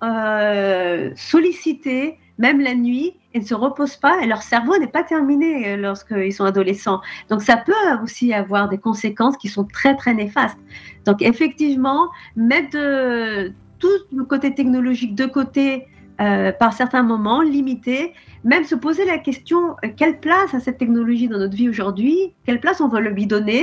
[1.14, 5.48] sollicités, même la nuit, et ne se reposent pas, et leur cerveau n'est pas terminé
[5.68, 7.00] euh, lorsqu'ils sont adolescents.
[7.30, 7.72] Donc ça peut
[8.02, 10.58] aussi avoir des conséquences qui sont très très néfastes.
[11.06, 12.02] Donc effectivement,
[12.34, 15.86] mettre de- tout le côté technologique de côté
[16.18, 20.78] euh, par certains moments, limiter, même se poser la question euh, quelle place a cette
[20.78, 22.16] technologie dans notre vie aujourd'hui,
[22.46, 23.62] quelle place on va lui donner.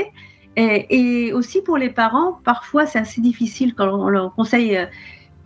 [0.55, 4.77] Et, et aussi pour les parents, parfois c'est assez difficile quand on leur conseille.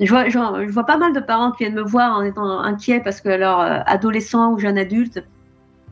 [0.05, 3.29] Je vois, pas mal de parents qui viennent me voir en étant inquiets parce que
[3.29, 5.23] leur euh, adolescent ou jeune adulte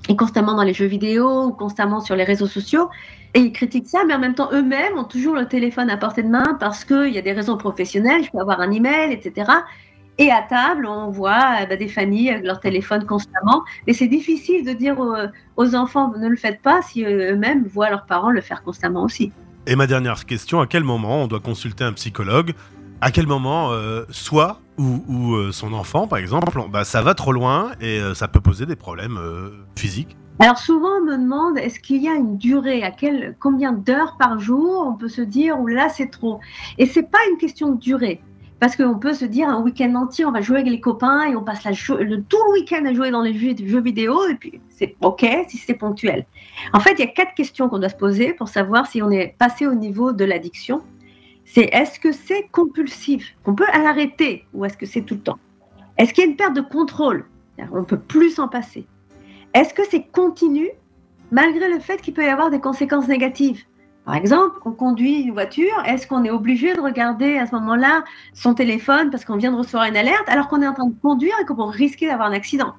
[0.08, 2.90] est constamment dans les jeux vidéo ou constamment sur les réseaux sociaux.
[3.34, 6.24] Et ils critiquent ça, mais en même temps, eux-mêmes ont toujours le téléphone à portée
[6.24, 9.52] de main parce qu'il y a des raisons professionnelles, je peux avoir un email, etc.
[10.18, 13.64] Et à table, on voit euh, bah, des familles avec leur téléphone constamment.
[13.88, 15.16] Mais c'est difficile de dire aux,
[15.58, 19.04] aux enfants ne le faites pas si euh, eux-mêmes voient leurs parents le faire constamment
[19.04, 19.32] aussi.
[19.68, 22.54] Et ma dernière question, à quel moment on doit consulter un psychologue
[23.02, 27.32] À quel moment, euh, soi ou, euh, son enfant, par exemple, bah, ça va trop
[27.32, 31.58] loin et euh, ça peut poser des problèmes euh, physiques Alors souvent, on me demande
[31.58, 32.84] est-ce qu'il y a une durée?
[32.84, 34.86] À quel, combien d'heures par jour?
[34.88, 36.40] On peut se dire ou là c'est trop
[36.78, 38.22] Et c'est pas une question de durée.
[38.60, 41.36] Parce qu'on peut se dire un week-end entier, on va jouer avec les copains et
[41.36, 44.36] on passe la le, tout le week-end à jouer dans les jeux, jeux vidéo et
[44.36, 46.26] puis c'est OK si c'est ponctuel.
[46.74, 49.12] En fait, il y a quatre questions qu'on doit se poser pour savoir si on
[49.12, 50.82] est passé au niveau de l'addiction.
[51.46, 55.40] C'est est-ce que c'est compulsif qu'on peut l'arrêter ou est-ce que c'est tout le temps?
[55.98, 57.26] Est-ce qu'il y a une perte de contrôle?
[57.72, 58.86] On peut plus s'en passer.
[59.54, 60.70] Est-ce que c'est continu
[61.32, 63.64] malgré le fait qu'il peut y avoir des conséquences négatives?
[64.06, 68.04] Par exemple, on conduit une voiture, est-ce qu'on est obligé de regarder à ce moment-là
[68.34, 70.96] son téléphone parce qu'on vient de recevoir une alerte alors qu'on est en train de
[71.02, 72.76] conduire et qu'on risquer d'avoir un accident?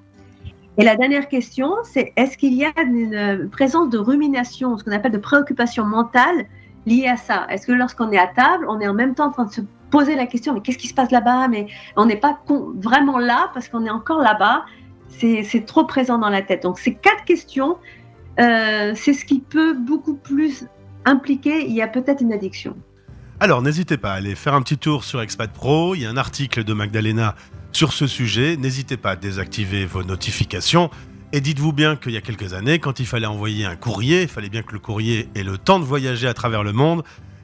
[0.79, 4.85] Et la dernière question, c'est est-ce qu'il y a une euh, présence de rumination, ce
[4.85, 6.47] qu'on appelle de préoccupation mentale
[6.87, 9.33] liée à ça Est-ce que lorsqu'on est à table, on est en même temps en
[9.33, 9.61] train de se
[9.91, 11.49] poser la question, mais qu'est-ce qui se passe là-bas?
[11.49, 11.67] Mais
[11.97, 12.41] on n'est pas
[12.77, 14.65] vraiment là parce qu'on est encore là-bas.
[15.09, 16.63] C'est trop présent dans la tête.
[16.63, 17.79] Donc ces quatre questions,
[18.41, 20.67] euh, c'est ce qui peut beaucoup plus
[21.05, 21.67] impliquer.
[21.67, 22.77] Il y a peut-être une addiction.
[23.39, 26.11] Alors n'hésitez pas à aller faire un petit tour sur Expat Pro, il y a
[26.11, 27.35] un article de Magdalena
[27.73, 30.91] sur ce sujet, n'hésitez pas à désactiver vos notifications.
[31.33, 34.29] Et dites-vous bien qu'il y a quelques années, quand il fallait envoyer un courrier, il
[34.29, 37.03] fallait bien que le courrier ait le temps de voyager à travers le monde.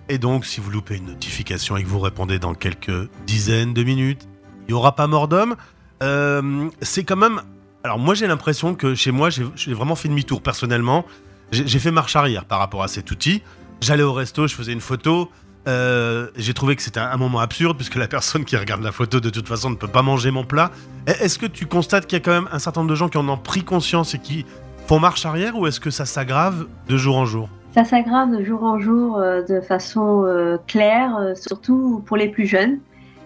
[0.08, 3.82] Et donc, si vous loupez une notification et que vous répondez dans quelques dizaines de
[3.82, 4.28] minutes,
[4.62, 5.56] il n'y aura pas mort d'homme.
[6.02, 7.42] Euh, c'est quand même.
[7.82, 11.04] Alors, moi, j'ai l'impression que chez moi, j'ai vraiment fait demi-tour personnellement.
[11.50, 13.42] J'ai fait marche arrière par rapport à cet outil.
[13.80, 15.30] J'allais au resto, je faisais une photo.
[15.68, 19.20] Euh, j'ai trouvé que c'était un, moment absurde puisque la personne qui regarde la photo
[19.20, 20.72] de toute façon ne peut pas manger mon plat.
[21.08, 23.08] E- Est-ce que tu constates qu'il y a quand même un certain nombre de gens
[23.08, 24.44] qui en ont pris conscience et qui
[24.88, 27.48] font marche arrière ou est-ce que ça s'aggrave de jour en jour?
[27.74, 32.46] Ça s'aggrave de jour en jour euh, de façon euh, claire, surtout pour les plus
[32.46, 32.80] jeunes,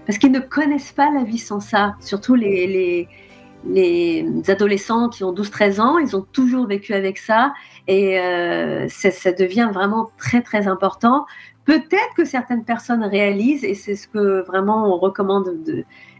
[0.06, 1.94] parce qu'ils ne connaissent pas la vie sans ça.
[2.00, 3.08] Surtout les, les,
[3.64, 7.54] les adolescents qui ont 12-13 ans, ils ont toujours vécu avec ça
[7.88, 8.18] et
[8.88, 11.24] ça devient vraiment très très important.
[11.66, 15.50] Peut-être que certaines personnes réalisent, et c'est ce que vraiment on recommande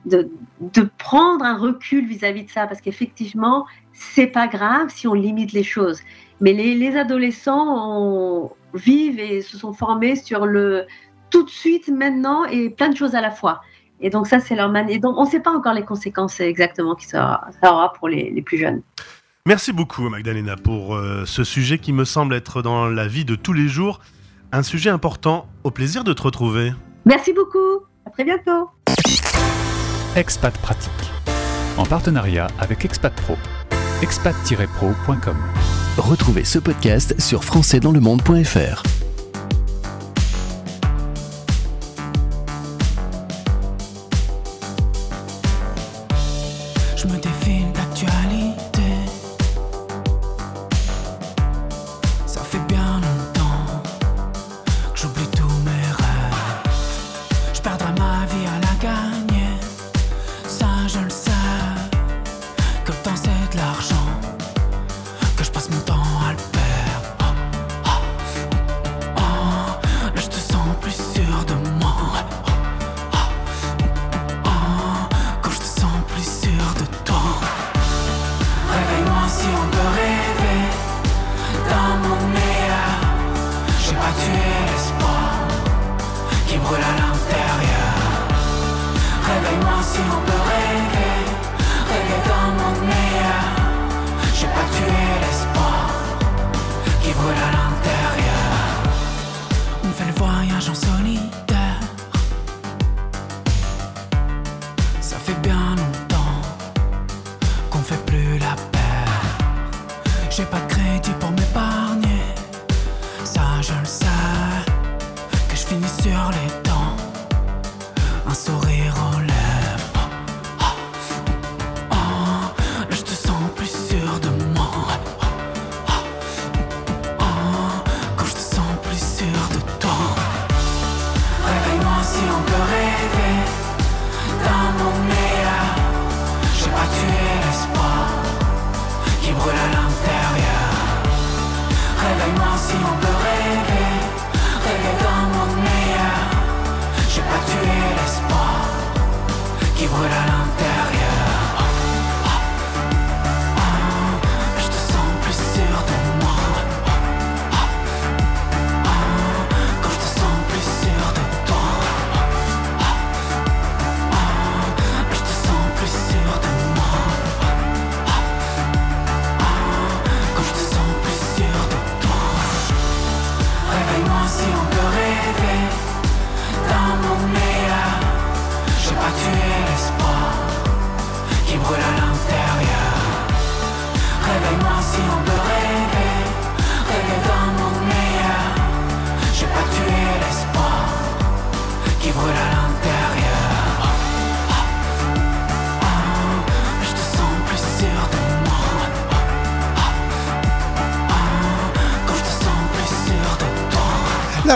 [0.04, 5.52] de, prendre un recul vis-à-vis de ça, parce qu'effectivement, c'est pas grave si on limite
[5.52, 6.00] les choses.
[6.40, 10.84] Mais les, les adolescents vivent et se sont formés sur le
[11.30, 13.60] tout de suite, maintenant, et plein de choses à la fois.
[14.00, 15.00] Et donc ça, c'est leur manière.
[15.00, 18.42] Donc on ne sait pas encore les conséquences exactement qui ça, aura pour les, les
[18.42, 18.82] plus jeunes.
[19.46, 23.36] Merci beaucoup Magdalena pour euh, ce sujet qui me semble être dans la vie de
[23.36, 24.00] tous les jours
[24.52, 25.46] un sujet important.
[25.64, 26.72] Au plaisir de te retrouver.
[27.04, 27.84] Merci beaucoup.
[28.04, 28.70] À très bientôt.
[30.14, 30.92] Expat Pratique.
[31.76, 33.36] En partenariat avec Expat Pro.
[34.02, 35.36] expat-pro.com.
[35.98, 39.05] Retrouvez ce podcast sur françaisdanslemonde.fr.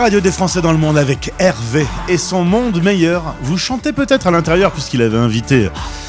[0.01, 3.35] radio des Français dans le monde avec Hervé et son monde meilleur.
[3.43, 5.69] Vous chantez peut-être à l'intérieur puisqu'il avait invité